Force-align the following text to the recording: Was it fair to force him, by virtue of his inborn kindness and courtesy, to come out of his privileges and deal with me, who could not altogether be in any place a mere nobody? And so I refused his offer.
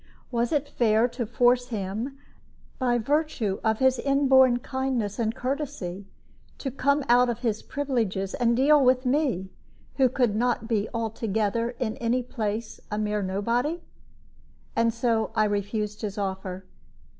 Was 0.31 0.51
it 0.51 0.67
fair 0.67 1.07
to 1.09 1.27
force 1.27 1.67
him, 1.67 2.17
by 2.79 2.97
virtue 2.97 3.59
of 3.63 3.77
his 3.77 3.99
inborn 3.99 4.57
kindness 4.57 5.19
and 5.19 5.35
courtesy, 5.35 6.07
to 6.57 6.71
come 6.71 7.03
out 7.07 7.29
of 7.29 7.41
his 7.41 7.61
privileges 7.61 8.33
and 8.33 8.55
deal 8.57 8.83
with 8.83 9.05
me, 9.05 9.51
who 9.97 10.09
could 10.09 10.35
not 10.35 10.65
altogether 10.91 11.75
be 11.77 11.85
in 11.85 11.97
any 11.97 12.23
place 12.23 12.79
a 12.89 12.97
mere 12.97 13.21
nobody? 13.21 13.79
And 14.75 14.91
so 14.91 15.29
I 15.35 15.43
refused 15.43 16.01
his 16.01 16.17
offer. 16.17 16.65